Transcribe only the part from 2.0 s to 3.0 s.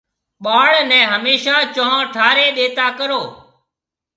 ٺاريَ ڏيتا